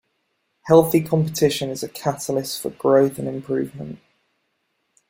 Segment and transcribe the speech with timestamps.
[0.63, 3.99] Healthy competition is a catalyst for growth and improvement.